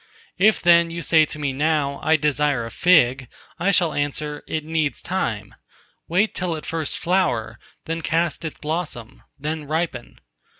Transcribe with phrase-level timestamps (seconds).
[0.39, 3.27] If then you say to me now, I desire a fig,
[3.59, 5.53] I shall answer, It needs time:
[6.07, 10.19] wait till it first flower, then cast its blossom, then ripen.